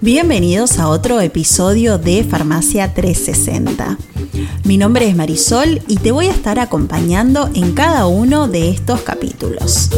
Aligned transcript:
Bienvenidos 0.00 0.78
a 0.78 0.88
otro 0.88 1.20
episodio 1.20 1.98
de 1.98 2.24
Farmacia 2.24 2.92
360. 2.92 3.96
Mi 4.64 4.76
nombre 4.76 5.08
es 5.08 5.16
Marisol 5.16 5.80
y 5.88 5.96
te 5.96 6.12
voy 6.12 6.26
a 6.26 6.32
estar 6.32 6.58
acompañando 6.58 7.48
en 7.54 7.72
cada 7.72 8.06
uno 8.06 8.48
de 8.48 8.70
estos 8.70 9.00
capítulos. 9.00 9.90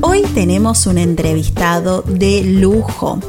Hoy 0.00 0.22
tenemos 0.34 0.86
un 0.86 0.98
entrevistado 0.98 2.02
de 2.02 2.42
lujo 2.42 3.20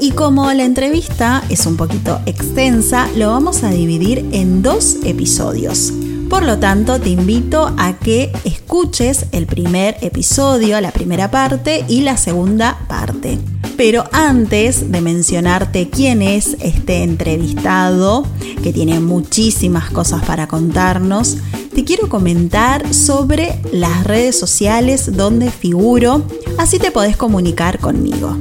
y 0.00 0.12
como 0.12 0.52
la 0.52 0.64
entrevista 0.64 1.44
es 1.48 1.66
un 1.66 1.76
poquito 1.76 2.20
extensa, 2.26 3.08
lo 3.16 3.28
vamos 3.28 3.62
a 3.62 3.70
dividir 3.70 4.26
en 4.32 4.62
dos 4.62 4.96
episodios. 5.04 5.92
Por 6.30 6.44
lo 6.44 6.60
tanto, 6.60 7.00
te 7.00 7.10
invito 7.10 7.74
a 7.76 7.94
que 7.94 8.32
escuches 8.44 9.26
el 9.32 9.46
primer 9.46 9.96
episodio, 10.00 10.80
la 10.80 10.92
primera 10.92 11.28
parte 11.28 11.84
y 11.88 12.02
la 12.02 12.16
segunda 12.16 12.78
parte. 12.86 13.36
Pero 13.76 14.04
antes 14.12 14.92
de 14.92 15.00
mencionarte 15.00 15.90
quién 15.90 16.22
es 16.22 16.56
este 16.60 17.02
entrevistado, 17.02 18.24
que 18.62 18.72
tiene 18.72 19.00
muchísimas 19.00 19.90
cosas 19.90 20.24
para 20.24 20.46
contarnos, 20.46 21.38
te 21.74 21.82
quiero 21.82 22.08
comentar 22.08 22.94
sobre 22.94 23.60
las 23.72 24.04
redes 24.04 24.38
sociales 24.38 25.16
donde 25.16 25.50
figuro, 25.50 26.22
así 26.58 26.78
te 26.78 26.92
podés 26.92 27.16
comunicar 27.16 27.80
conmigo. 27.80 28.36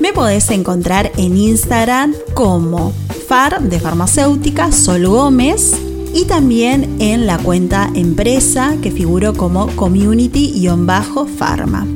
Me 0.00 0.12
podés 0.12 0.50
encontrar 0.50 1.10
en 1.16 1.36
Instagram 1.36 2.14
como 2.34 2.92
Far 3.26 3.60
de 3.60 3.80
Farmacéutica 3.80 4.70
Sol 4.70 5.08
Gómez 5.08 5.72
y 6.14 6.24
también 6.24 6.96
en 7.00 7.26
la 7.26 7.38
cuenta 7.38 7.90
empresa 7.94 8.76
que 8.80 8.92
figuró 8.92 9.34
como 9.34 9.66
community-pharma. 9.74 11.86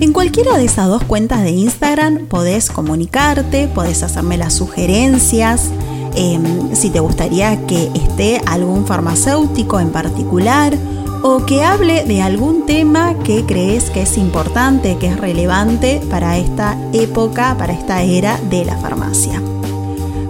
En 0.00 0.12
cualquiera 0.12 0.56
de 0.56 0.66
esas 0.66 0.88
dos 0.88 1.02
cuentas 1.04 1.42
de 1.42 1.50
Instagram 1.50 2.26
podés 2.26 2.70
comunicarte, 2.70 3.68
podés 3.68 4.02
hacerme 4.02 4.36
las 4.36 4.54
sugerencias, 4.54 5.70
em, 6.14 6.74
si 6.74 6.90
te 6.90 7.00
gustaría 7.00 7.66
que 7.66 7.90
esté 7.94 8.42
algún 8.46 8.86
farmacéutico 8.86 9.80
en 9.80 9.90
particular 9.90 10.76
o 11.22 11.44
que 11.44 11.64
hable 11.64 12.04
de 12.04 12.22
algún 12.22 12.66
tema 12.66 13.14
que 13.24 13.44
crees 13.46 13.90
que 13.90 14.02
es 14.02 14.16
importante, 14.16 14.96
que 14.98 15.08
es 15.08 15.18
relevante 15.18 16.00
para 16.08 16.38
esta 16.38 16.78
época, 16.92 17.56
para 17.58 17.72
esta 17.72 18.02
era 18.02 18.38
de 18.48 18.64
la 18.64 18.76
farmacia. 18.76 19.42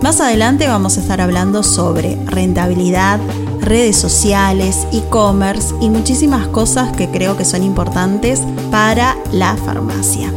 Más 0.07 0.21
adelante 0.21 0.69
vamos 0.69 0.97
a 0.97 1.01
estar 1.01 1.21
hablando 1.21 1.65
sobre 1.65 2.17
rentabilidad, 2.27 3.19
redes 3.59 3.97
sociales, 3.97 4.87
e-commerce 4.93 5.75
y 5.81 5.91
muchísimas 5.91 6.47
cosas 6.47 6.97
que 6.97 7.11
creo 7.11 7.37
que 7.37 7.45
son 7.45 7.65
importantes 7.65 8.41
para 8.71 9.17
la 9.33 9.57
farmacia. 9.57 10.33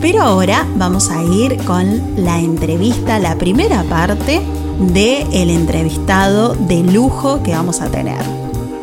Pero 0.00 0.22
ahora 0.22 0.66
vamos 0.76 1.10
a 1.10 1.22
ir 1.24 1.62
con 1.64 2.24
la 2.24 2.40
entrevista, 2.40 3.18
la 3.18 3.36
primera 3.36 3.82
parte 3.82 4.40
del 4.78 5.26
el 5.30 5.50
entrevistado 5.50 6.54
de 6.54 6.82
lujo 6.82 7.42
que 7.42 7.52
vamos 7.52 7.82
a 7.82 7.90
tener. 7.90 8.24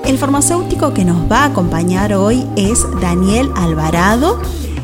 El 0.05 0.19
farmacéutico 0.19 0.93
que 0.93 1.05
nos 1.05 1.29
va 1.31 1.39
a 1.39 1.45
acompañar 1.45 2.13
hoy 2.13 2.45
es 2.55 2.85
Daniel 3.01 3.49
Alvarado 3.55 4.39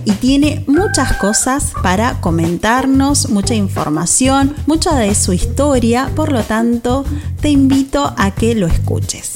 y 0.05 0.11
tiene 0.13 0.63
muchas 0.67 1.13
cosas 1.17 1.73
para 1.81 2.21
comentarnos, 2.21 3.29
mucha 3.29 3.55
información, 3.55 4.55
mucha 4.67 4.95
de 4.95 5.15
su 5.15 5.33
historia, 5.33 6.11
por 6.15 6.31
lo 6.31 6.43
tanto 6.43 7.03
te 7.41 7.49
invito 7.49 8.13
a 8.17 8.31
que 8.31 8.55
lo 8.55 8.67
escuches. 8.67 9.33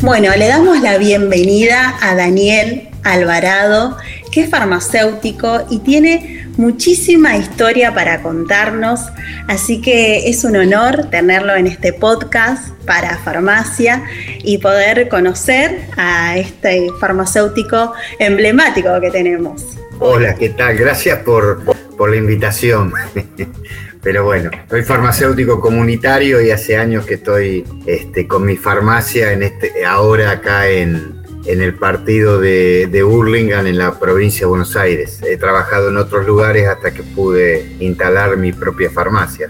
Bueno, 0.00 0.30
le 0.36 0.48
damos 0.48 0.80
la 0.80 0.98
bienvenida 0.98 1.96
a 2.00 2.14
Daniel 2.14 2.90
Alvarado, 3.02 3.96
que 4.30 4.42
es 4.42 4.50
farmacéutico 4.50 5.62
y 5.70 5.78
tiene 5.78 6.46
muchísima 6.58 7.36
historia 7.36 7.94
para 7.94 8.22
contarnos, 8.22 9.00
así 9.48 9.80
que 9.80 10.28
es 10.28 10.44
un 10.44 10.56
honor 10.56 11.08
tenerlo 11.10 11.54
en 11.56 11.66
este 11.66 11.92
podcast 11.92 12.73
para 12.86 13.18
farmacia 13.18 14.04
y 14.42 14.58
poder 14.58 15.08
conocer 15.08 15.80
a 15.96 16.36
este 16.36 16.88
farmacéutico 17.00 17.92
emblemático 18.18 18.88
que 19.00 19.10
tenemos. 19.10 19.64
Hola, 19.98 20.34
¿qué 20.34 20.50
tal? 20.50 20.76
Gracias 20.76 21.18
por, 21.20 21.62
la 21.98 22.16
invitación. 22.16 22.92
Pero 24.02 24.24
bueno, 24.24 24.50
soy 24.68 24.82
farmacéutico 24.82 25.60
comunitario 25.60 26.42
y 26.42 26.50
hace 26.50 26.76
años 26.76 27.06
que 27.06 27.14
estoy 27.14 27.64
este, 27.86 28.26
con 28.26 28.44
mi 28.44 28.56
farmacia 28.56 29.32
en 29.32 29.42
este, 29.42 29.86
ahora 29.86 30.30
acá 30.30 30.68
en, 30.68 31.22
en 31.46 31.62
el 31.62 31.74
partido 31.74 32.38
de, 32.38 32.86
de 32.86 33.02
Burlingame 33.02 33.70
en 33.70 33.78
la 33.78 33.98
provincia 33.98 34.40
de 34.40 34.46
Buenos 34.46 34.76
Aires. 34.76 35.20
He 35.22 35.38
trabajado 35.38 35.88
en 35.88 35.96
otros 35.96 36.26
lugares 36.26 36.68
hasta 36.68 36.92
que 36.92 37.02
pude 37.02 37.66
instalar 37.80 38.36
mi 38.36 38.52
propia 38.52 38.90
farmacia. 38.90 39.48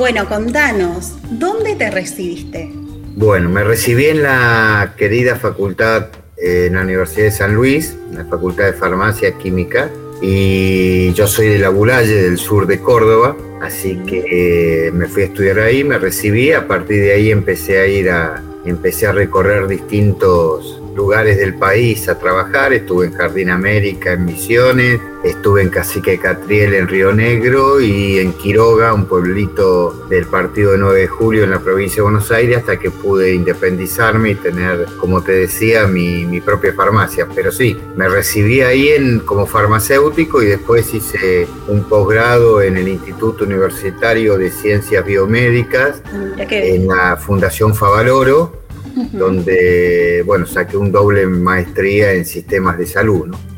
Bueno, 0.00 0.26
contanos, 0.26 1.12
¿dónde 1.28 1.76
te 1.76 1.90
recibiste? 1.90 2.70
Bueno, 3.16 3.50
me 3.50 3.62
recibí 3.62 4.06
en 4.06 4.22
la 4.22 4.94
querida 4.96 5.36
facultad 5.36 6.06
en 6.38 6.74
la 6.74 6.84
Universidad 6.84 7.26
de 7.26 7.30
San 7.30 7.54
Luis, 7.54 7.94
en 8.08 8.16
la 8.16 8.24
Facultad 8.24 8.64
de 8.64 8.72
Farmacia 8.72 9.36
Química, 9.36 9.90
y 10.22 11.12
yo 11.12 11.26
soy 11.26 11.48
de 11.48 11.58
la 11.58 11.68
Bulalle, 11.68 12.14
del 12.14 12.38
sur 12.38 12.66
de 12.66 12.80
Córdoba, 12.80 13.36
así 13.60 14.00
que 14.06 14.86
eh, 14.86 14.90
me 14.90 15.06
fui 15.06 15.24
a 15.24 15.26
estudiar 15.26 15.58
ahí, 15.58 15.84
me 15.84 15.98
recibí, 15.98 16.50
a 16.52 16.66
partir 16.66 17.02
de 17.02 17.12
ahí 17.12 17.30
empecé 17.30 17.78
a 17.80 17.86
ir 17.86 18.08
a, 18.08 18.42
empecé 18.64 19.06
a 19.06 19.12
recorrer 19.12 19.68
distintos 19.68 20.79
lugares 20.94 21.38
del 21.38 21.54
país 21.54 22.08
a 22.08 22.18
trabajar. 22.18 22.72
Estuve 22.72 23.06
en 23.06 23.12
Jardín 23.12 23.50
América, 23.50 24.12
en 24.12 24.24
Misiones, 24.24 25.00
estuve 25.22 25.62
en 25.62 25.70
Cacique 25.70 26.18
Catriel, 26.18 26.74
en 26.74 26.88
Río 26.88 27.12
Negro 27.12 27.80
y 27.80 28.18
en 28.18 28.32
Quiroga, 28.32 28.92
un 28.92 29.06
pueblito 29.06 30.06
del 30.08 30.26
partido 30.26 30.72
de 30.72 30.78
9 30.78 31.00
de 31.00 31.08
julio 31.08 31.44
en 31.44 31.50
la 31.50 31.60
provincia 31.60 31.96
de 31.96 32.02
Buenos 32.02 32.30
Aires, 32.30 32.58
hasta 32.58 32.78
que 32.78 32.90
pude 32.90 33.34
independizarme 33.34 34.30
y 34.30 34.34
tener, 34.34 34.86
como 34.98 35.22
te 35.22 35.32
decía, 35.32 35.86
mi, 35.86 36.40
propia 36.40 36.72
farmacia. 36.72 37.28
Pero 37.34 37.52
sí, 37.52 37.76
me 37.96 38.08
recibí 38.08 38.62
ahí 38.62 38.88
en, 38.88 39.20
como 39.20 39.46
farmacéutico 39.46 40.42
y 40.42 40.46
después 40.46 40.92
hice 40.94 41.46
un 41.68 41.84
posgrado 41.84 42.62
en 42.62 42.76
el 42.78 42.88
Instituto 42.88 43.44
Universitario 43.44 44.38
de 44.38 44.50
Ciencias 44.50 45.04
Biomédicas 45.04 46.02
en 46.38 46.88
la 46.88 47.16
Fundación 47.16 47.74
Favaloro 47.74 48.59
donde, 49.12 50.22
bueno, 50.26 50.46
saqué 50.46 50.76
un 50.76 50.92
doble 50.92 51.26
maestría 51.26 52.12
en 52.12 52.24
sistemas 52.24 52.78
de 52.78 52.86
salud, 52.86 53.26
¿no? 53.26 53.50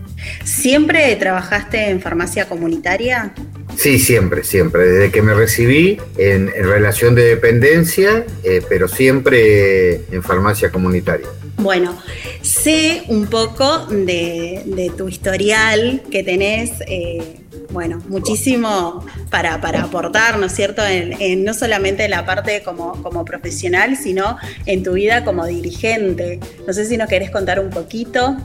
¿Siempre 0.44 1.14
trabajaste 1.16 1.90
en 1.90 2.00
farmacia 2.00 2.48
comunitaria? 2.48 3.32
Sí, 3.76 3.98
siempre, 3.98 4.44
siempre. 4.44 4.86
Desde 4.86 5.10
que 5.10 5.22
me 5.22 5.34
recibí 5.34 5.98
en, 6.18 6.48
relación 6.48 7.14
de 7.14 7.24
dependencia, 7.24 8.24
eh, 8.44 8.62
pero 8.68 8.88
siempre 8.88 10.02
en 10.12 10.22
farmacia 10.22 10.70
comunitaria. 10.70 11.28
Bueno, 11.62 11.96
sé 12.42 13.04
un 13.06 13.26
poco 13.26 13.86
de, 13.86 14.92
tu 14.96 15.08
historial 15.08 16.02
que 16.10 16.24
tenés. 16.24 16.72
Eh, 16.88 17.38
bueno, 17.70 18.02
muchísimo 18.08 19.06
para, 19.30 19.54
aportar, 19.54 20.38
¿no 20.38 20.46
es 20.46 20.52
cierto? 20.52 20.82
En, 20.84 21.44
no 21.44 21.54
solamente 21.54 22.04
en 22.04 22.10
la 22.10 22.26
parte 22.26 22.62
como, 22.62 23.00
como 23.02 23.24
profesional, 23.24 23.96
sino 23.96 24.36
en 24.66 24.82
tu 24.82 24.94
vida 24.94 25.24
como 25.24 25.46
dirigente. 25.46 26.40
No 26.66 26.72
sé 26.72 26.84
si 26.84 26.96
nos 26.96 27.08
querés 27.08 27.30
contar 27.30 27.60
un 27.60 27.70
poquito. 27.70 28.36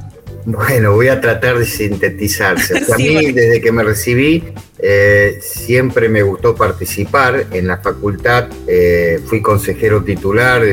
Bueno, 0.45 0.93
voy 0.93 1.09
a 1.09 1.19
tratar 1.19 1.57
de 1.57 1.65
sintetizarse. 1.65 2.77
a 2.93 2.97
mí, 2.97 3.33
desde 3.33 3.59
que 3.59 3.71
me 3.71 3.83
recibí, 3.83 4.43
eh, 4.79 5.39
siempre 5.41 6.07
me 6.07 6.21
gustó 6.21 6.55
participar 6.55 7.47
en 7.51 7.67
la 7.67 7.79
facultad. 7.79 8.47
Eh, 8.65 9.19
fui 9.25 9.41
consejero 9.41 10.03
titular 10.03 10.63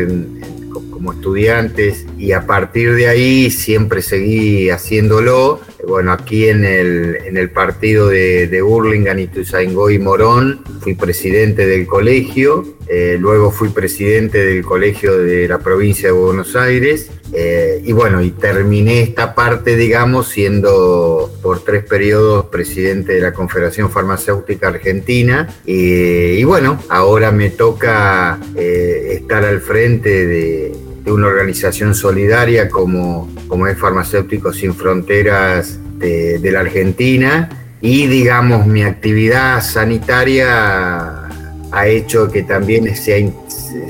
como 1.05 1.13
estudiantes 1.13 2.07
y 2.17 2.33
a 2.33 2.47
partir 2.47 2.95
de 2.95 3.09
ahí 3.09 3.51
siempre 3.51 4.01
seguí 4.01 4.71
haciéndolo. 4.71 5.61
Bueno, 5.87 6.13
aquí 6.13 6.49
en 6.49 6.65
el, 6.65 7.19
en 7.27 7.37
el 7.37 7.51
partido 7.51 8.09
de, 8.09 8.47
de 8.47 8.63
Burlingame, 8.63 9.23
Ituzaingó 9.23 9.91
y 9.91 9.99
Morón, 9.99 10.65
fui 10.81 10.95
presidente 10.95 11.67
del 11.67 11.87
colegio, 11.87 12.65
eh, 12.89 13.19
luego 13.21 13.51
fui 13.51 13.69
presidente 13.69 14.47
del 14.47 14.65
colegio 14.65 15.19
de 15.19 15.47
la 15.47 15.59
provincia 15.59 16.09
de 16.09 16.15
Buenos 16.15 16.57
Aires, 16.57 17.11
eh, 17.35 17.83
y 17.85 17.93
bueno, 17.93 18.23
y 18.23 18.31
terminé 18.31 19.03
esta 19.03 19.35
parte, 19.35 19.77
digamos, 19.77 20.29
siendo 20.29 21.31
por 21.43 21.65
tres 21.65 21.85
periodos 21.85 22.47
presidente 22.47 23.15
de 23.15 23.21
la 23.21 23.35
Confederación 23.35 23.91
Farmacéutica 23.91 24.69
Argentina, 24.69 25.55
y, 25.67 26.43
bueno, 26.45 26.83
ahora 26.89 27.31
me 27.31 27.51
toca 27.51 28.39
eh, 28.57 29.19
estar 29.21 29.45
al 29.45 29.61
frente 29.61 30.27
de 30.27 30.73
de 31.05 31.13
una 31.13 31.27
organización 31.27 31.95
solidaria 31.95 32.69
como, 32.69 33.31
como 33.47 33.67
es 33.67 33.79
Farmacéuticos 33.79 34.57
Sin 34.57 34.75
Fronteras 34.75 35.79
de, 35.99 36.51
la 36.51 36.61
Argentina. 36.61 37.49
Y 37.81 38.07
digamos 38.07 38.67
mi 38.67 38.83
actividad 38.83 39.63
sanitaria 39.63 41.29
ha 41.71 41.87
hecho 41.87 42.31
que 42.31 42.43
también 42.43 42.95
sea, 42.97 43.29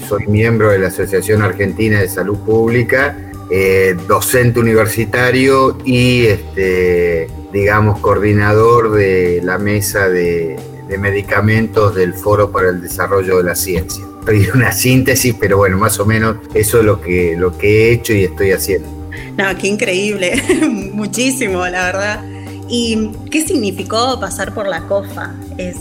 soy 0.09 0.27
miembro 0.27 0.71
de 0.71 0.79
la 0.79 0.89
Asociación 0.89 1.43
Argentina 1.43 2.01
de 2.01 2.09
Salud 2.09 2.39
Pública, 2.39 3.17
eh, 3.51 3.95
docente 4.09 4.59
universitario 4.59 5.79
y, 5.85 6.27
este, 6.27 7.29
digamos, 7.53 8.01
coordinador 8.01 8.93
de 8.93 9.41
la 9.45 9.59
mesa 9.59 10.09
de, 10.09 10.57
medicamentos 10.99 11.95
del 11.95 12.15
Foro 12.15 12.51
para 12.51 12.71
el 12.71 12.81
Desarrollo 12.81 13.39
de 13.39 13.45
la 13.45 13.55
Ciencia. 13.55 14.05
Estoy 14.21 14.49
una 14.55 14.73
síntesis, 14.73 15.35
pero 15.39 15.59
bueno, 15.59 15.77
más 15.79 15.99
o 16.01 16.07
menos 16.07 16.37
eso 16.55 16.79
es 16.79 16.85
lo 16.85 17.01
que, 17.01 17.37
lo 17.37 17.57
que 17.59 17.89
he 17.89 17.93
hecho 17.93 18.13
y 18.13 18.25
estoy 18.25 18.53
haciendo. 18.53 18.89
No, 19.37 19.57
qué 19.59 19.67
increíble, 19.69 20.41
muchísimo, 20.93 21.67
la 21.67 21.87
verdad. 21.87 22.25
¿Y 22.69 23.11
qué 23.31 23.47
significó 23.47 24.19
pasar 24.21 24.55
por 24.55 24.67
la 24.67 24.83
COFA? 24.87 25.35
Es, 25.59 25.77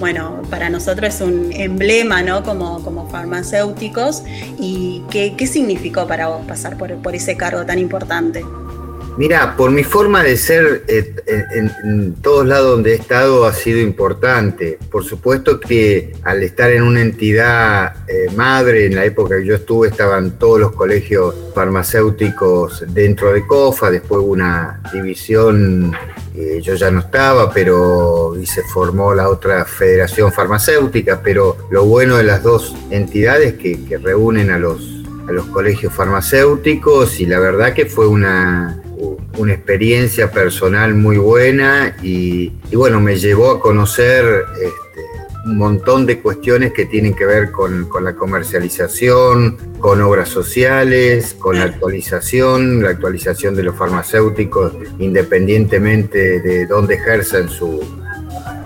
bueno, 0.00 0.42
para 0.50 0.70
nosotros 0.70 1.14
es 1.14 1.20
un 1.20 1.52
emblema, 1.52 2.22
¿no? 2.22 2.42
Como, 2.42 2.82
como 2.82 3.08
farmacéuticos. 3.08 4.24
¿Y 4.58 5.02
qué, 5.10 5.34
qué 5.36 5.46
significó 5.46 6.06
para 6.06 6.28
vos 6.28 6.44
pasar 6.46 6.76
por, 6.76 6.94
por 6.96 7.14
ese 7.14 7.36
cargo 7.36 7.64
tan 7.64 7.78
importante? 7.78 8.44
Mira, 9.18 9.56
por 9.56 9.70
mi 9.70 9.84
forma 9.84 10.22
de 10.22 10.38
ser, 10.38 10.84
eh, 10.88 11.14
en, 11.84 12.14
todos 12.22 12.46
lados 12.46 12.70
donde 12.70 12.92
he 12.92 12.94
estado 12.94 13.44
ha 13.44 13.52
sido 13.52 13.78
importante. 13.78 14.78
Por 14.90 15.04
supuesto 15.04 15.60
que 15.60 16.14
al 16.22 16.42
estar 16.42 16.70
en 16.70 16.82
una 16.82 17.02
entidad 17.02 17.94
eh, 18.08 18.30
madre, 18.34 18.86
en 18.86 18.94
la 18.94 19.04
época 19.04 19.36
que 19.36 19.44
yo 19.44 19.56
estuve, 19.56 19.88
estaban 19.88 20.38
todos 20.38 20.60
los 20.60 20.72
colegios 20.72 21.34
farmacéuticos 21.54 22.84
dentro 22.88 23.32
de 23.32 23.46
COFA, 23.46 23.90
después 23.90 24.22
hubo 24.22 24.32
una 24.32 24.80
división, 24.92 25.94
eh, 26.34 26.60
yo 26.62 26.74
ya 26.74 26.90
no 26.90 27.00
estaba, 27.00 27.52
pero 27.52 28.34
y 28.40 28.46
se 28.46 28.62
formó 28.62 29.14
la 29.14 29.28
otra 29.28 29.66
federación 29.66 30.32
farmacéutica, 30.32 31.20
pero 31.22 31.58
lo 31.70 31.84
bueno 31.84 32.16
de 32.16 32.24
las 32.24 32.42
dos 32.42 32.74
entidades 32.90 33.54
que, 33.54 33.84
que 33.84 33.98
reúnen 33.98 34.50
a 34.50 34.58
los 34.58 34.88
a 35.28 35.30
los 35.30 35.46
colegios 35.46 35.92
farmacéuticos 35.92 37.20
y 37.20 37.26
la 37.26 37.38
verdad 37.38 37.74
que 37.74 37.86
fue 37.86 38.08
una, 38.08 38.82
una 39.38 39.54
experiencia 39.54 40.30
personal 40.30 40.94
muy 40.94 41.16
buena 41.16 41.96
y, 42.02 42.52
bueno, 42.72 43.00
me 43.00 43.16
llevó 43.16 43.50
a 43.50 43.60
conocer 43.60 44.24
este, 44.54 45.00
un 45.46 45.56
montón 45.56 46.06
de 46.06 46.20
cuestiones 46.20 46.72
que 46.72 46.86
tienen 46.86 47.14
que 47.14 47.24
ver 47.24 47.50
con, 47.50 47.88
la 48.02 48.14
comercialización, 48.14 49.56
con 49.78 50.00
obras 50.02 50.28
sociales, 50.28 51.34
con 51.38 51.58
la 51.58 51.64
actualización, 51.64 52.82
la 52.82 52.90
actualización 52.90 53.54
de 53.54 53.62
los 53.64 53.76
farmacéuticos 53.76 54.74
independientemente 54.98 56.40
de 56.40 56.66
dónde 56.66 56.94
ejercen 56.96 57.48
su, 57.48 57.80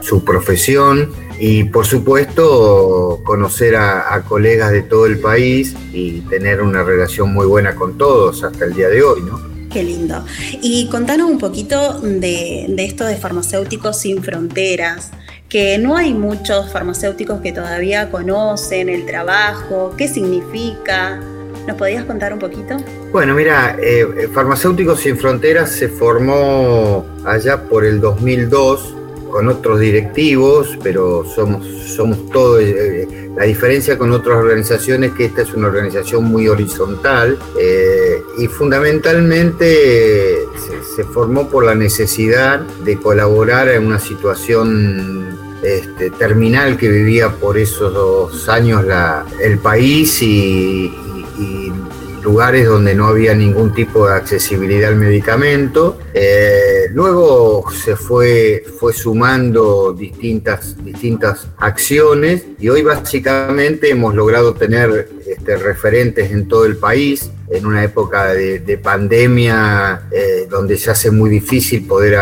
su 0.01 0.25
profesión 0.25 1.11
y 1.39 1.65
por 1.65 1.87
supuesto 1.87 3.21
conocer 3.25 3.77
a, 3.77 4.15
a, 4.15 4.23
colegas 4.23 4.73
de 4.73 4.83
todo 4.83 5.07
el 5.07 5.19
país 5.19 5.75
y 5.93 6.23
tener 6.23 6.62
una 6.62 6.83
relación 6.83 7.33
muy 7.33 7.47
buena 7.47 7.75
con 7.75 7.97
todos 7.99 8.43
hasta 8.43 8.65
el 8.65 8.75
día 8.75 8.89
de 8.89 9.03
hoy, 9.03 9.23
¿no? 9.23 9.46
Qué 9.76 9.82
lindo. 9.82 10.25
Y 10.62 10.88
contanos 10.88 11.31
un 11.31 11.38
poquito 11.38 12.00
de, 12.00 12.64
esto 12.78 13.05
de 13.05 13.14
farmacéuticos 13.14 13.99
sin 13.99 14.23
fronteras, 14.23 15.11
que 15.50 15.76
no 15.76 15.99
hay 15.99 16.14
muchos 16.14 16.73
farmacéuticos 16.73 17.43
que 17.43 17.52
todavía 17.52 18.11
conocen 18.11 18.88
el 18.88 19.05
trabajo, 19.05 19.93
qué 19.99 20.08
significa. 20.08 21.20
¿Nos 21.67 21.76
podías 21.76 22.06
contar 22.06 22.32
un 22.32 22.38
poquito? 22.38 22.78
Bueno, 23.12 23.34
mira, 23.34 23.76
eh, 23.78 24.31
Farmacéuticos 24.32 25.00
Sin 25.00 25.19
Fronteras 25.19 25.73
se 25.73 25.88
formó 25.88 27.05
allá 27.26 27.64
por 27.64 27.84
el 27.84 28.00
2002 28.00 28.94
con 29.31 29.46
otros 29.49 29.81
directivos, 29.81 30.78
pero 30.82 31.23
somos, 31.26 31.67
todos. 32.32 32.62
Eh, 32.62 33.02
eh, 33.02 33.16
la 33.37 33.44
diferencia 33.44 33.99
con 33.99 34.12
otras 34.12 34.38
organizaciones 34.38 35.11
es 35.11 35.17
que 35.17 35.25
esta 35.27 35.43
es 35.43 35.53
una 35.53 35.69
organización 35.69 36.25
muy 36.25 36.49
horizontal 36.49 37.38
eh, 37.61 38.25
y 38.38 38.47
fundamentalmente 38.47 40.49
se, 40.97 41.05
formó 41.05 41.50
por 41.50 41.65
la 41.65 41.75
necesidad 41.75 42.61
de 42.61 42.97
colaborar 42.97 43.69
en 43.69 43.87
una 43.87 43.99
situación 43.99 45.38
este, 45.62 46.11
terminal 46.11 46.79
que 46.79 46.88
vivía 46.88 47.29
por 47.29 47.59
esos 47.59 47.93
dos 47.93 48.49
años 48.49 48.83
el 49.43 49.59
país 49.59 50.23
y 50.23 50.94
lugares 52.26 52.67
donde 52.67 52.93
no 52.93 53.06
había 53.06 53.37
ningún 53.37 53.73
tipo 53.73 54.08
de 54.08 54.14
accesibilidad 54.14 54.90
al 54.90 54.96
medicamento. 54.96 55.96
Eh, 56.12 56.88
luego 56.90 57.70
se 57.70 57.94
fue, 57.94 58.64
fue 58.81 58.93
sumando 58.93 59.93
distintas, 59.93 60.76
distintas 60.84 61.46
acciones 61.56 62.44
y 62.58 62.69
hoy 62.69 62.82
básicamente 62.82 63.90
hemos 63.90 64.12
logrado 64.12 64.55
tener 64.55 65.08
este, 65.25 65.56
referentes 65.56 66.32
en 66.32 66.49
todo 66.49 66.64
el 66.64 66.76
país 66.78 67.31
en 67.49 67.67
una 67.67 67.85
época 67.85 68.35
de, 68.35 68.77
pandemia 68.83 70.09
eh, 70.11 70.47
donde 70.49 70.77
se 70.77 70.91
hace 70.91 71.11
muy 71.11 71.31
difícil 71.31 71.87
poder 71.87 72.19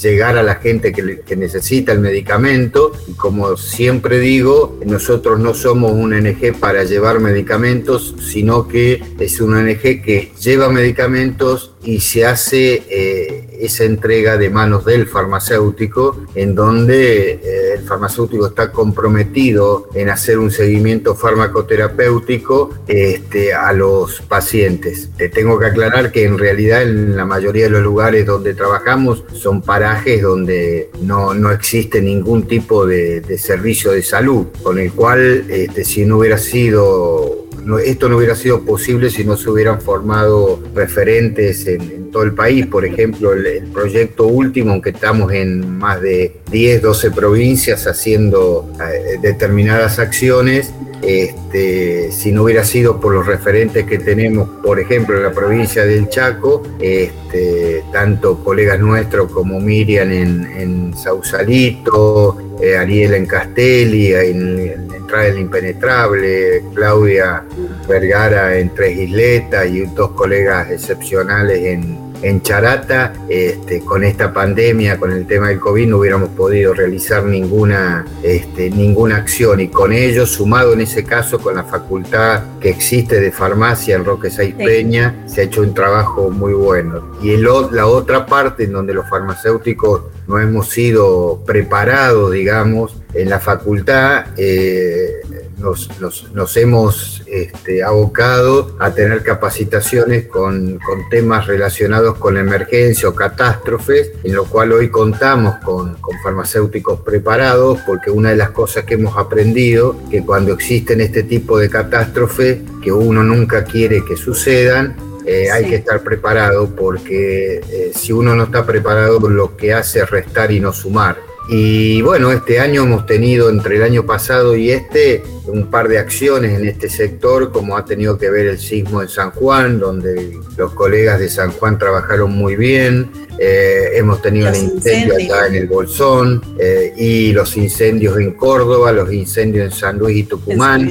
llegar 0.00 0.36
a 0.36 0.42
la 0.42 0.56
gente 0.56 0.92
que, 0.92 1.36
necesita 1.36 1.92
el 1.92 2.00
medicamento. 2.00 2.92
Y 3.06 3.12
como 3.12 3.56
siempre 3.56 4.18
digo, 4.18 4.78
nosotros 4.84 5.38
no 5.38 5.54
somos 5.54 5.92
un 5.92 6.12
ONG 6.12 6.58
para 6.58 6.84
llevar 6.84 7.20
medicamentos, 7.20 8.14
sino 8.20 8.68
que 8.68 9.02
es 9.18 9.40
una 9.40 9.58
ONG 9.58 10.02
que 10.02 10.32
lleva 10.40 10.68
medicamentos 10.68 11.72
y 11.82 12.00
se 12.00 12.26
hace 12.26 12.82
eh, 12.88 13.45
esa 13.60 13.84
entrega 13.84 14.36
de 14.36 14.50
manos 14.50 14.84
del 14.84 15.06
farmacéutico, 15.06 16.24
en 16.34 16.54
donde 16.54 17.32
eh, 17.32 17.74
el 17.78 17.84
farmacéutico 17.84 18.46
está 18.46 18.72
comprometido 18.72 19.88
en 19.94 20.08
hacer 20.10 20.38
un 20.38 20.50
seguimiento 20.50 21.14
farmacoterapéutico 21.14 22.70
este, 22.86 23.54
a 23.54 23.72
los 23.72 24.20
pacientes. 24.22 25.10
Te 25.16 25.28
tengo 25.28 25.58
que 25.58 25.66
aclarar 25.66 26.12
que 26.12 26.24
en 26.24 26.38
realidad 26.38 26.82
en 26.82 27.16
la 27.16 27.24
mayoría 27.24 27.64
de 27.64 27.70
los 27.70 27.82
lugares 27.82 28.26
donde 28.26 28.54
trabajamos 28.54 29.24
son 29.32 29.62
parajes 29.62 30.22
donde 30.22 30.90
no, 31.00 31.34
no 31.34 31.50
existe 31.50 32.00
ningún 32.00 32.46
tipo 32.46 32.86
de, 32.86 33.22
servicio 33.38 33.92
de 33.92 34.02
salud, 34.02 34.46
con 34.62 34.78
el 34.78 34.92
cual 34.92 35.44
este, 35.50 35.84
si 35.84 36.04
no 36.04 36.18
hubiera 36.18 36.38
sido 36.38 37.45
esto 37.82 38.08
no 38.08 38.16
hubiera 38.16 38.36
sido 38.36 38.64
posible 38.64 39.10
si 39.10 39.24
no 39.24 39.36
se 39.36 39.50
hubieran 39.50 39.80
formado 39.80 40.62
referentes 40.74 41.66
en, 41.66 42.10
todo 42.12 42.22
el 42.22 42.34
país. 42.34 42.66
Por 42.66 42.84
ejemplo, 42.84 43.32
el, 43.32 43.64
proyecto 43.72 44.26
último, 44.26 44.72
aunque 44.72 44.90
estamos 44.90 45.32
en 45.32 45.76
más 45.78 46.00
de 46.00 46.36
10, 46.50 46.82
12 46.82 47.10
provincias 47.10 47.86
haciendo 47.86 48.72
eh, 48.80 49.18
determinadas 49.20 49.98
acciones, 49.98 50.72
este, 51.02 52.10
si 52.12 52.32
no 52.32 52.44
hubiera 52.44 52.64
sido 52.64 53.00
por 53.00 53.12
los 53.12 53.26
referentes 53.26 53.84
que 53.86 53.98
tenemos, 53.98 54.48
por 54.62 54.80
ejemplo, 54.80 55.16
en 55.16 55.22
la 55.22 55.32
provincia 55.32 55.84
del 55.84 56.08
Chaco, 56.08 56.62
este, 56.80 57.84
tanto 57.92 58.42
colegas 58.42 58.78
nuestros 58.80 59.30
como 59.30 59.60
Miriam 59.60 60.10
en, 60.10 60.94
Sausalito, 60.96 62.38
eh, 62.60 62.76
Ariel 62.76 63.14
en 63.14 63.26
Castelli, 63.26 64.14
en, 64.14 64.86
Entrada 64.94 65.24
del 65.24 65.38
Impenetrable, 65.38 66.64
Claudia 66.74 67.44
Vergara 67.86 68.58
en 68.58 68.74
Tres 68.74 68.96
Isletas 68.98 69.66
y 69.68 69.82
dos 69.82 70.10
colegas 70.12 70.70
excepcionales 70.70 71.62
en, 71.64 72.05
en 72.22 72.42
Charata, 72.42 73.12
este, 73.28 73.80
con 73.80 74.04
esta 74.04 74.32
pandemia, 74.32 74.98
con 74.98 75.12
el 75.12 75.26
tema 75.26 75.48
del 75.48 75.58
COVID, 75.58 75.88
no 75.88 75.98
hubiéramos 75.98 76.30
podido 76.30 76.74
realizar 76.74 77.24
ninguna, 77.24 78.06
este, 78.22 78.70
ninguna 78.70 79.16
acción. 79.16 79.60
Y 79.60 79.68
con 79.68 79.92
ello, 79.92 80.26
sumado 80.26 80.72
en 80.72 80.80
ese 80.80 81.04
caso 81.04 81.38
con 81.38 81.54
la 81.54 81.64
facultad 81.64 82.42
que 82.60 82.70
existe 82.70 83.20
de 83.20 83.32
farmacia 83.32 83.96
en 83.96 84.04
Roque 84.04 84.30
Saiz 84.30 84.54
Peña, 84.54 85.24
se 85.26 85.40
ha 85.40 85.44
hecho 85.44 85.62
un 85.62 85.74
trabajo 85.74 86.30
muy 86.30 86.52
bueno. 86.52 87.16
Y 87.22 87.36
la 87.36 87.86
otra 87.86 88.26
parte 88.26 88.64
en 88.64 88.72
donde 88.72 88.94
los 88.94 89.08
farmacéuticos 89.08 90.02
no 90.26 90.38
hemos 90.38 90.68
sido 90.68 91.42
preparados, 91.46 92.32
digamos, 92.32 92.96
en 93.14 93.30
la 93.30 93.40
facultad, 93.40 94.26
eh, 94.36 95.22
nos, 95.58 96.56
hemos 96.56 97.22
este, 97.26 97.82
abocado 97.82 98.76
a 98.78 98.92
tener 98.92 99.22
capacitaciones 99.22 100.26
con, 100.26 100.78
temas 101.10 101.46
relacionados 101.46 102.16
con 102.18 102.36
emergencia 102.36 103.08
o 103.08 103.14
catástrofes, 103.14 104.12
en 104.22 104.34
lo 104.34 104.44
cual 104.44 104.72
hoy 104.72 104.90
contamos 104.90 105.56
con, 105.64 105.96
farmacéuticos 106.22 107.00
preparados, 107.00 107.80
porque 107.86 108.10
una 108.10 108.30
de 108.30 108.36
las 108.36 108.50
cosas 108.50 108.84
que 108.84 108.94
hemos 108.94 109.16
aprendido, 109.16 109.96
que 110.10 110.24
cuando 110.24 110.52
existen 110.52 111.00
este 111.00 111.22
tipo 111.22 111.58
de 111.58 111.70
catástrofes, 111.70 112.58
que 112.82 112.92
uno 112.92 113.22
nunca 113.22 113.64
quiere 113.64 114.04
que 114.04 114.16
sucedan, 114.16 114.96
eh, 115.24 115.50
hay 115.50 115.68
que 115.68 115.76
estar 115.76 116.02
preparado 116.02 116.68
porque 116.76 117.60
eh, 117.68 117.92
si 117.92 118.12
uno 118.12 118.36
no 118.36 118.44
está 118.44 118.64
preparado 118.64 119.18
lo 119.28 119.56
que 119.56 119.74
hace 119.74 120.00
es 120.00 120.10
restar 120.10 120.52
y 120.52 120.60
no 120.60 120.72
sumar. 120.72 121.16
Y 121.48 122.02
bueno, 122.02 122.32
este 122.32 122.58
año 122.58 122.82
hemos 122.82 123.06
tenido 123.06 123.50
entre 123.50 123.76
el 123.76 123.82
año 123.82 124.04
pasado 124.04 124.56
y 124.56 124.70
este 124.70 125.22
un 125.46 125.70
par 125.70 125.88
de 125.88 125.98
acciones 125.98 126.58
en 126.58 126.66
este 126.66 126.88
sector, 126.90 127.52
como 127.52 127.76
ha 127.76 127.84
tenido 127.84 128.18
que 128.18 128.30
ver 128.30 128.46
el 128.46 128.58
sismo 128.58 129.00
en 129.00 129.08
San 129.08 129.30
Juan, 129.30 129.78
donde 129.78 130.36
los 130.56 130.72
colegas 130.72 131.20
de 131.20 131.28
San 131.28 131.52
Juan 131.52 131.78
trabajaron 131.78 132.32
muy 132.32 132.56
bien. 132.56 133.10
Eh, 133.38 133.90
hemos 133.94 134.22
tenido 134.22 134.48
el 134.48 134.56
incendio 134.56 135.14
acá 135.14 135.46
en 135.46 135.54
el 135.54 135.66
Bolsón 135.66 136.42
eh, 136.58 136.92
y 136.96 137.32
los 137.32 137.56
incendios 137.56 138.18
en 138.18 138.32
Córdoba, 138.32 138.90
los 138.92 139.12
incendios 139.12 139.66
en 139.66 139.78
San 139.78 139.98
Luis 139.98 140.16
y 140.16 140.22
Tucumán. 140.24 140.90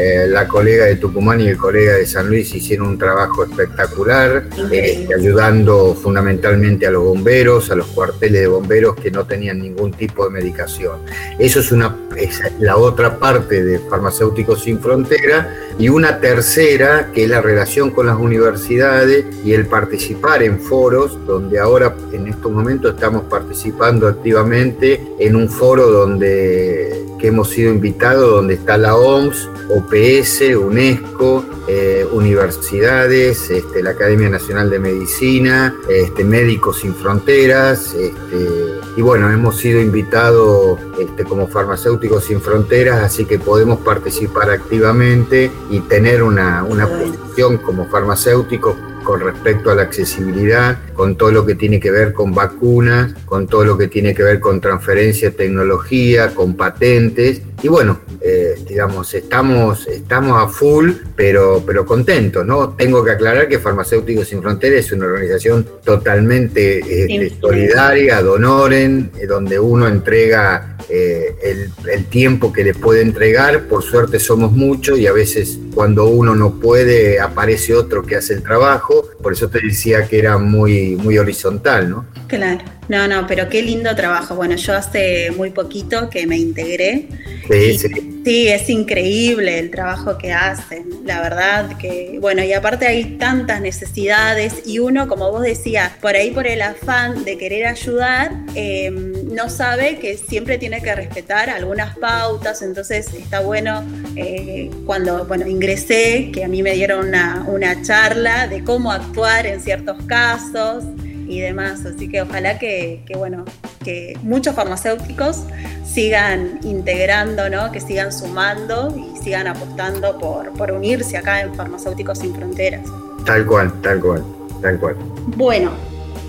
Eh, 0.00 0.28
la 0.28 0.46
colega 0.46 0.84
de 0.84 0.94
Tucumán 0.94 1.40
y 1.40 1.48
el 1.48 1.56
colega 1.56 1.94
de 1.94 2.06
San 2.06 2.28
Luis 2.28 2.54
hicieron 2.54 2.86
un 2.86 2.98
trabajo 2.98 3.42
espectacular, 3.42 4.44
eh, 4.70 5.08
ayudando 5.12 5.92
fundamentalmente 5.92 6.86
a 6.86 6.92
los 6.92 7.02
bomberos, 7.02 7.72
a 7.72 7.74
los 7.74 7.88
cuarteles 7.88 8.42
de 8.42 8.46
bomberos 8.46 8.94
que 8.94 9.10
no 9.10 9.26
tenían 9.26 9.58
ningún 9.58 9.90
tipo 9.90 10.24
de 10.24 10.30
medicación. 10.30 11.00
Eso 11.36 11.58
es, 11.58 11.72
una, 11.72 11.96
es 12.16 12.40
la 12.60 12.76
otra 12.76 13.18
parte 13.18 13.64
de 13.64 13.80
Farmacéuticos 13.80 14.62
Sin 14.62 14.78
Frontera 14.78 15.52
y 15.80 15.88
una 15.88 16.20
tercera 16.20 17.10
que 17.12 17.24
es 17.24 17.30
la 17.30 17.40
relación 17.40 17.90
con 17.90 18.06
las 18.06 18.18
universidades 18.18 19.26
y 19.44 19.52
el 19.52 19.66
participar 19.66 20.44
en 20.44 20.60
foros, 20.60 21.18
donde 21.26 21.58
ahora 21.58 21.92
en 22.12 22.28
estos 22.28 22.52
momentos 22.52 22.94
estamos 22.94 23.24
participando 23.24 24.06
activamente 24.06 25.02
en 25.18 25.34
un 25.34 25.48
foro 25.48 25.90
donde 25.90 26.87
que 27.18 27.28
hemos 27.28 27.50
sido 27.50 27.72
invitados, 27.72 28.30
donde 28.30 28.54
está 28.54 28.78
la 28.78 28.96
OMS, 28.96 29.48
OPS, 29.68 30.56
UNESCO, 30.56 31.44
eh, 31.66 32.06
universidades, 32.12 33.50
este, 33.50 33.82
la 33.82 33.90
Academia 33.90 34.28
Nacional 34.30 34.70
de 34.70 34.78
Medicina, 34.78 35.74
este, 35.88 36.24
Médicos 36.24 36.80
Sin 36.80 36.94
Fronteras, 36.94 37.94
este, 37.94 38.80
y 38.96 39.02
bueno, 39.02 39.30
hemos 39.30 39.56
sido 39.56 39.80
invitados 39.80 40.78
este, 40.98 41.24
como 41.24 41.48
farmacéuticos 41.48 42.24
sin 42.24 42.40
fronteras, 42.40 43.02
así 43.02 43.24
que 43.26 43.38
podemos 43.38 43.80
participar 43.80 44.50
activamente 44.50 45.50
y 45.70 45.80
tener 45.80 46.22
una, 46.22 46.64
una 46.64 46.86
posición 46.86 47.58
como 47.58 47.86
farmacéuticos 47.86 48.76
con 49.08 49.20
respecto 49.20 49.70
a 49.70 49.74
la 49.74 49.84
accesibilidad, 49.84 50.76
con 50.92 51.16
todo 51.16 51.32
lo 51.32 51.46
que 51.46 51.54
tiene 51.54 51.80
que 51.80 51.90
ver 51.90 52.12
con 52.12 52.34
vacunas, 52.34 53.14
con 53.24 53.46
todo 53.46 53.64
lo 53.64 53.78
que 53.78 53.88
tiene 53.88 54.14
que 54.14 54.22
ver 54.22 54.38
con 54.38 54.60
transferencia 54.60 55.30
de 55.30 55.36
tecnología, 55.36 56.34
con 56.34 56.54
patentes. 56.54 57.40
Y 57.62 57.68
bueno, 57.68 58.00
eh, 58.20 58.56
digamos, 58.68 59.14
estamos, 59.14 59.86
estamos 59.86 60.36
a 60.36 60.46
full, 60.46 60.90
pero, 61.16 61.62
pero 61.66 61.86
contentos, 61.86 62.44
¿no? 62.44 62.74
Tengo 62.76 63.02
que 63.02 63.12
aclarar 63.12 63.48
que 63.48 63.58
Farmacéuticos 63.58 64.28
Sin 64.28 64.42
Fronteras 64.42 64.80
es 64.84 64.92
una 64.92 65.06
organización 65.06 65.66
totalmente 65.82 66.80
este, 66.80 67.40
solidaria, 67.40 68.20
donoren, 68.20 69.10
eh, 69.18 69.26
donde 69.26 69.58
uno 69.58 69.88
entrega 69.88 70.76
eh, 70.88 71.36
el, 71.42 71.70
el, 71.90 72.04
tiempo 72.06 72.52
que 72.52 72.64
le 72.64 72.74
puede 72.74 73.02
entregar. 73.02 73.64
Por 73.68 73.82
suerte 73.82 74.18
somos 74.18 74.52
muchos 74.52 74.98
y 74.98 75.06
a 75.06 75.12
veces 75.12 75.58
cuando 75.74 76.06
uno 76.06 76.34
no 76.34 76.58
puede 76.60 77.20
aparece 77.20 77.74
otro 77.74 78.02
que 78.02 78.16
hace 78.16 78.34
el 78.34 78.42
trabajo. 78.42 79.08
Por 79.22 79.32
eso 79.32 79.48
te 79.48 79.60
decía 79.60 80.06
que 80.08 80.18
era 80.18 80.38
muy, 80.38 80.96
muy 80.96 81.18
horizontal, 81.18 81.90
¿no? 81.90 82.06
Claro. 82.26 82.77
No, 82.88 83.06
no, 83.06 83.26
pero 83.26 83.48
qué 83.48 83.62
lindo 83.62 83.94
trabajo. 83.94 84.34
Bueno, 84.34 84.56
yo 84.56 84.74
hace 84.74 85.30
muy 85.32 85.50
poquito 85.50 86.08
que 86.08 86.26
me 86.26 86.38
integré. 86.38 87.08
Sí, 87.50 87.78
sí. 87.78 88.18
Sí, 88.24 88.46
es 88.48 88.68
increíble 88.68 89.58
el 89.58 89.70
trabajo 89.70 90.18
que 90.18 90.34
hacen, 90.34 90.86
la 91.04 91.22
verdad 91.22 91.78
que, 91.78 92.18
bueno, 92.20 92.42
y 92.44 92.52
aparte 92.52 92.86
hay 92.86 93.16
tantas 93.16 93.62
necesidades 93.62 94.66
y 94.66 94.80
uno, 94.80 95.08
como 95.08 95.30
vos 95.30 95.40
decías, 95.40 95.92
por 96.00 96.14
ahí 96.14 96.30
por 96.30 96.46
el 96.46 96.60
afán 96.60 97.24
de 97.24 97.38
querer 97.38 97.66
ayudar, 97.66 98.32
eh, 98.54 98.90
no 98.90 99.48
sabe 99.48 99.98
que 99.98 100.18
siempre 100.18 100.58
tiene 100.58 100.82
que 100.82 100.94
respetar 100.94 101.48
algunas 101.48 101.96
pautas, 101.96 102.60
entonces 102.60 103.08
está 103.14 103.40
bueno 103.40 103.82
eh, 104.14 104.70
cuando, 104.84 105.24
bueno, 105.24 105.46
ingresé, 105.46 106.30
que 106.30 106.44
a 106.44 106.48
mí 106.48 106.62
me 106.62 106.74
dieron 106.74 107.08
una, 107.08 107.46
una 107.48 107.80
charla 107.80 108.46
de 108.46 108.62
cómo 108.62 108.92
actuar 108.92 109.46
en 109.46 109.62
ciertos 109.62 109.96
casos 110.04 110.84
y 111.28 111.40
demás. 111.40 111.84
Así 111.84 112.08
que 112.08 112.22
ojalá 112.22 112.58
que, 112.58 113.02
bueno, 113.16 113.44
que 113.84 114.18
muchos 114.22 114.54
farmacéuticos 114.54 115.44
sigan 115.84 116.58
integrando, 116.62 117.48
¿no? 117.50 117.70
que 117.70 117.80
sigan 117.80 118.12
sumando 118.12 118.94
y 118.96 119.16
sigan 119.22 119.46
apostando 119.46 120.18
por, 120.18 120.52
por 120.54 120.72
unirse 120.72 121.16
acá 121.16 121.40
en 121.40 121.54
Farmacéuticos 121.54 122.18
Sin 122.18 122.34
Fronteras. 122.34 122.86
Tal 123.24 123.46
cual, 123.46 123.72
tal 123.82 124.00
cual, 124.00 124.24
tal 124.62 124.78
cual. 124.80 124.96
Bueno, 125.36 125.72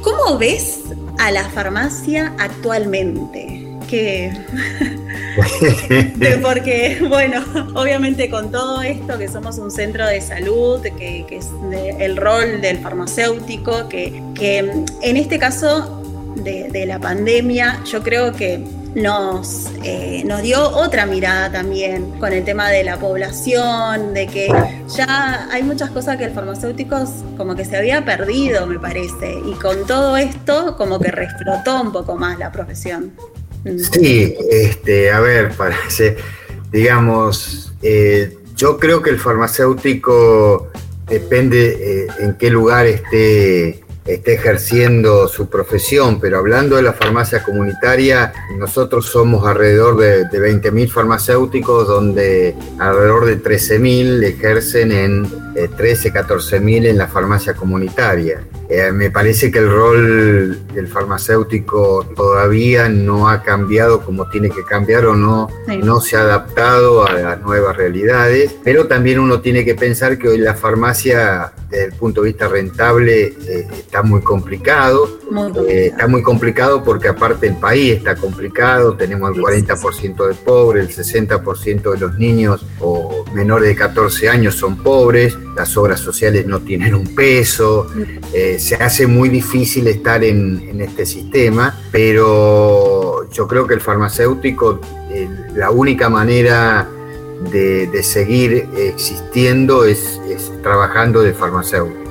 ¿cómo 0.03 0.37
ves 0.37 0.81
a 1.17 1.31
la 1.31 1.45
farmacia 1.49 2.33
actualmente? 2.37 3.58
Que 3.89 4.31
porque, 6.43 6.99
bueno, 7.07 7.43
obviamente 7.73 8.29
con 8.29 8.51
todo 8.51 8.81
esto, 8.81 9.17
que 9.17 9.27
somos 9.27 9.57
un 9.57 9.71
centro 9.71 10.05
de 10.05 10.21
salud, 10.21 10.81
que, 10.81 11.25
es 11.29 11.47
el 11.99 12.17
rol 12.17 12.61
del 12.61 12.77
farmacéutico, 12.79 13.87
que, 13.89 14.21
que 14.35 14.59
en 15.01 15.17
este 15.17 15.39
caso 15.39 15.99
de, 16.43 16.85
la 16.85 16.99
pandemia, 16.99 17.83
yo 17.85 18.01
creo 18.01 18.31
que 18.33 18.63
nos, 18.95 19.67
eh, 19.83 20.23
nos 20.25 20.41
dio 20.41 20.67
otra 20.69 21.05
mirada 21.05 21.51
también 21.51 22.11
con 22.19 22.33
el 22.33 22.43
tema 22.43 22.69
de 22.69 22.83
la 22.83 22.97
población, 22.97 24.13
de 24.13 24.27
que 24.27 24.47
ya 24.95 25.47
hay 25.51 25.63
muchas 25.63 25.91
cosas 25.91 26.17
que 26.17 26.25
el 26.25 26.31
farmacéutico 26.31 26.97
como 27.37 27.55
que 27.55 27.65
se 27.65 27.77
había 27.77 28.03
perdido, 28.03 28.65
me 28.65 28.79
parece, 28.79 29.33
y 29.45 29.53
con 29.53 29.85
todo 29.85 30.17
esto 30.17 30.75
como 30.77 30.99
que 30.99 31.11
reflotó 31.11 31.81
un 31.81 31.91
poco 31.91 32.15
más 32.15 32.39
la 32.39 32.51
profesión. 32.51 33.13
Sí, 33.63 34.35
este, 34.49 35.11
a 35.11 35.19
ver, 35.19 35.51
parece, 35.55 36.17
digamos, 36.71 37.73
eh, 37.81 38.37
yo 38.55 38.77
creo 38.77 39.01
que 39.01 39.09
el 39.09 39.19
farmacéutico 39.19 40.69
depende 41.07 42.03
eh, 42.03 42.07
en 42.19 42.37
qué 42.37 42.49
lugar 42.49 42.85
esté 42.87 43.83
esté 44.13 44.33
ejerciendo 44.33 45.27
su 45.27 45.49
profesión, 45.49 46.19
pero 46.19 46.37
hablando 46.37 46.75
de 46.75 46.81
la 46.81 46.93
farmacia 46.93 47.43
comunitaria, 47.43 48.33
nosotros 48.57 49.05
somos 49.05 49.45
alrededor 49.47 49.97
de, 49.97 50.25
de 50.25 50.39
20.000 50.39 50.89
farmacéuticos, 50.89 51.87
donde 51.87 52.55
alrededor 52.79 53.25
de 53.25 53.41
13.000 53.41 54.23
ejercen 54.23 54.91
en 54.91 55.27
13, 55.75 56.07
eh, 56.07 56.13
14.000 56.13 56.87
en 56.87 56.97
la 56.97 57.07
farmacia 57.07 57.53
comunitaria. 57.53 58.41
Eh, 58.69 58.91
me 58.91 59.09
parece 59.09 59.51
que 59.51 59.57
el 59.57 59.71
rol 59.71 60.67
del 60.73 60.87
farmacéutico 60.87 62.05
todavía 62.15 62.87
no 62.87 63.27
ha 63.27 63.41
cambiado 63.41 64.01
como 64.01 64.29
tiene 64.29 64.51
que 64.51 64.63
cambiar 64.63 65.05
o 65.05 65.15
no, 65.15 65.49
no 65.81 65.99
se 66.01 66.17
ha 66.17 66.21
adaptado 66.21 67.03
a 67.03 67.13
las 67.13 67.41
nuevas 67.41 67.75
realidades, 67.75 68.55
pero 68.63 68.87
también 68.87 69.17
uno 69.17 69.41
tiene 69.41 69.65
que 69.65 69.73
pensar 69.73 70.19
que 70.19 70.27
hoy 70.27 70.37
la 70.37 70.53
farmacia 70.53 71.51
desde 71.67 71.85
el 71.85 71.93
punto 71.93 72.21
de 72.21 72.27
vista 72.27 72.47
rentable 72.47 73.33
eh, 73.47 73.67
está 73.71 73.98
muy 74.03 74.21
complicado. 74.21 75.19
Eh, 75.67 75.87
está 75.91 76.07
muy 76.07 76.21
complicado 76.21 76.83
porque 76.83 77.07
aparte 77.07 77.47
el 77.47 77.55
país 77.55 77.97
está 77.97 78.15
complicado, 78.15 78.95
tenemos 78.95 79.35
el 79.35 79.43
40% 79.43 80.27
de 80.27 80.33
pobres, 80.33 80.97
el 80.97 81.05
60% 81.29 81.91
de 81.91 81.97
los 81.97 82.17
niños 82.17 82.65
o 82.79 83.25
menores 83.33 83.69
de 83.69 83.75
14 83.75 84.29
años 84.29 84.55
son 84.55 84.77
pobres, 84.77 85.37
las 85.55 85.75
obras 85.77 85.99
sociales 85.99 86.45
no 86.45 86.61
tienen 86.61 86.95
un 86.95 87.13
peso, 87.15 87.87
eh, 88.33 88.57
se 88.59 88.75
hace 88.75 89.07
muy 89.07 89.29
difícil 89.29 89.87
estar 89.87 90.23
en, 90.23 90.79
este 90.79 91.05
sistema, 91.05 91.77
pero 91.91 93.29
yo 93.31 93.47
creo 93.47 93.67
que 93.67 93.73
el 93.73 93.81
farmacéutico, 93.81 94.79
la 95.53 95.71
única 95.71 96.09
manera 96.09 96.87
de, 97.51 98.03
seguir 98.03 98.67
existiendo 98.77 99.85
es, 99.85 100.19
trabajando 100.63 101.21
de 101.21 101.33
farmacéutico. 101.33 102.08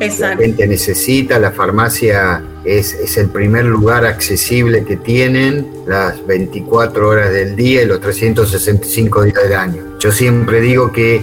La 0.00 0.36
gente 0.36 0.66
necesita, 0.66 1.38
la 1.38 1.52
farmacia 1.52 2.42
es, 2.64 2.94
es, 2.94 3.18
el 3.18 3.28
primer 3.28 3.66
lugar 3.66 4.06
accesible 4.06 4.82
que 4.82 4.96
tienen 4.96 5.70
las 5.86 6.26
24 6.26 7.06
horas 7.06 7.32
del 7.34 7.54
día 7.54 7.82
y 7.82 7.86
los 7.86 8.00
365 8.00 9.24
días 9.24 9.42
del 9.42 9.52
año. 9.52 9.98
Yo 9.98 10.10
siempre 10.10 10.62
digo 10.62 10.90
que 10.90 11.22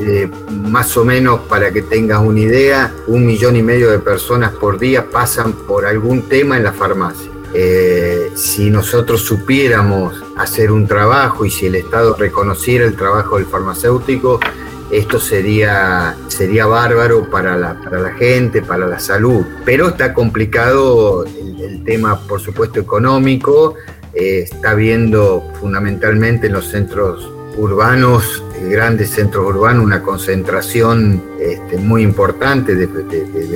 eh, 0.00 0.30
más 0.50 0.96
o 0.96 1.04
menos 1.04 1.40
para 1.40 1.70
que 1.70 1.82
tengas 1.82 2.20
una 2.20 2.40
idea, 2.40 2.92
un 3.06 3.26
millón 3.26 3.54
y 3.56 3.62
medio 3.62 3.90
de 3.90 3.98
personas 3.98 4.52
por 4.52 4.78
día 4.78 5.10
pasan 5.10 5.52
por 5.52 5.84
algún 5.84 6.22
tema 6.22 6.56
en 6.56 6.64
la 6.64 6.72
farmacia. 6.72 7.30
Eh, 7.52 8.32
si 8.34 8.70
nosotros 8.70 9.22
supiéramos 9.22 10.22
hacer 10.36 10.70
un 10.70 10.86
trabajo 10.86 11.44
y 11.44 11.50
si 11.50 11.66
el 11.66 11.74
Estado 11.76 12.14
reconociera 12.18 12.84
el 12.84 12.96
trabajo 12.96 13.36
del 13.36 13.46
farmacéutico, 13.46 14.40
esto 14.90 15.18
sería, 15.18 16.16
sería 16.28 16.66
bárbaro 16.66 17.28
para 17.30 17.56
la, 17.56 17.74
para 17.80 18.00
la 18.00 18.12
gente, 18.12 18.62
para 18.62 18.86
la 18.86 18.98
salud. 18.98 19.44
Pero 19.64 19.88
está 19.88 20.14
complicado 20.14 21.24
el, 21.24 21.82
tema, 21.84 22.20
por 22.26 22.40
supuesto, 22.40 22.80
económico. 22.80 23.74
Eh, 24.12 24.40
está 24.44 24.74
viendo 24.74 25.52
fundamentalmente 25.60 26.46
en 26.48 26.54
los 26.54 26.68
centros 26.68 27.30
urbanos 27.56 28.42
grandes 28.60 29.10
centros 29.10 29.46
urbanos 29.46 29.84
una 29.84 30.02
concentración 30.02 31.22
este, 31.38 31.78
muy 31.78 32.02
importante 32.02 32.74
de, 32.74 32.86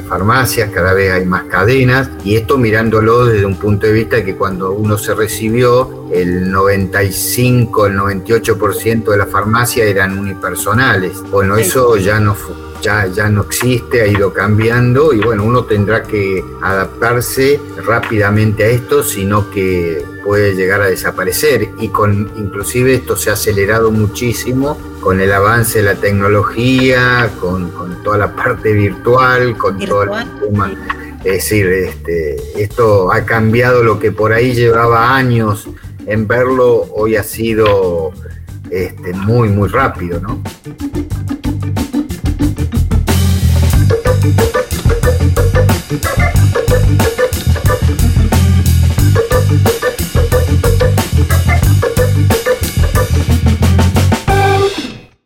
farmacias, 0.03 0.71
cada 0.71 0.93
vez 0.93 1.13
hay 1.13 1.25
más 1.25 1.45
cadenas, 1.45 2.11
y 2.25 2.37
esto 2.37 2.59
mirándolo 2.59 3.27
desde 3.27 3.47
un 3.47 3.57
punto 3.57 3.87
de 3.87 3.93
vista 3.93 4.25
que 4.25 4.35
cuando 4.35 4.73
uno 4.73 4.99
se 4.99 5.15
recibió, 5.15 6.09
el 6.13 6.51
95, 6.51 7.87
el 7.87 7.97
98% 7.97 9.05
de 9.05 9.17
las 9.17 9.29
farmacias 9.29 9.87
eran 9.87 10.19
unipersonales. 10.19 11.23
Bueno, 11.31 11.57
eso 11.57 11.97
ya 11.97 12.19
no 12.19 12.35
ya, 12.81 13.07
ya 13.07 13.29
no 13.29 13.43
existe, 13.43 14.03
ha 14.03 14.07
ido 14.07 14.33
cambiando 14.33 15.13
y 15.13 15.21
bueno, 15.21 15.45
uno 15.45 15.65
tendrá 15.65 16.03
que 16.03 16.45
adaptarse 16.63 17.61
rápidamente 17.85 18.65
a 18.65 18.69
esto, 18.69 19.03
sino 19.03 19.51
que 19.51 20.05
puede 20.25 20.55
llegar 20.55 20.83
a 20.83 20.87
desaparecer 20.87 21.71
y 21.79 21.89
con 21.89 22.31
inclusive 22.37 22.95
esto 22.95 23.17
se 23.17 23.31
ha 23.31 23.35
acelerado 23.35 23.91
muchísimo 23.91 24.79
con 25.01 25.21
el 25.21 25.33
avance 25.33 25.79
de 25.79 25.85
la 25.85 25.95
tecnología, 25.95 27.31
con, 27.41 27.71
toda 28.03 28.19
la 28.19 28.35
parte 28.35 28.73
virtual, 28.73 29.57
con 29.57 29.79
todo 29.79 30.05
el 30.05 30.11
tema. 30.41 30.73
Es 31.25 31.33
decir, 31.33 31.67
este, 31.67 32.63
esto 32.63 33.13
ha 33.13 33.25
cambiado 33.25 33.83
lo 33.83 33.99
que 33.99 34.11
por 34.11 34.33
ahí 34.33 34.55
llevaba 34.55 35.15
años 35.15 35.69
en 36.07 36.27
verlo, 36.27 36.87
hoy 36.95 37.17
ha 37.17 37.23
sido 37.23 38.13
este, 38.71 39.13
muy, 39.13 39.49
muy 39.49 39.69
rápido, 39.69 40.21
¿no? 40.21 40.43